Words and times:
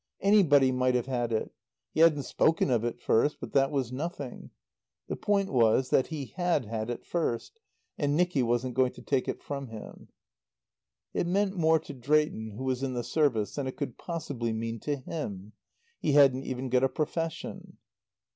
Anybody 0.21 0.71
might 0.71 0.95
have 0.95 1.05
had 1.05 1.31
it. 1.31 1.51
He 1.91 1.99
hadn't 1.99 2.23
spoken 2.23 2.71
of 2.71 2.83
it 2.83 2.99
first; 2.99 3.39
but 3.39 3.51
that 3.53 3.69
was 3.69 3.91
nothing. 3.91 4.49
The 5.07 5.15
point 5.15 5.53
was 5.53 5.91
that 5.91 6.07
he 6.07 6.33
had 6.37 6.65
had 6.65 6.89
it 6.89 7.05
first, 7.05 7.59
and 7.99 8.15
Nicky 8.17 8.41
wasn't 8.41 8.73
going 8.73 8.93
to 8.93 9.03
take 9.03 9.27
it 9.27 9.43
from 9.43 9.67
him. 9.67 10.07
It 11.13 11.27
meant 11.27 11.55
more 11.55 11.77
to 11.81 11.93
Drayton, 11.93 12.53
who 12.57 12.63
was 12.63 12.81
in 12.81 12.95
the 12.95 13.03
Service, 13.03 13.53
than 13.53 13.67
it 13.67 13.77
could 13.77 13.99
possibly 13.99 14.51
mean 14.51 14.79
to 14.79 14.95
him. 14.95 15.53
He 15.99 16.13
hadn't 16.13 16.45
even 16.45 16.69
got 16.69 16.83
a 16.83 16.89
profession. 16.89 17.77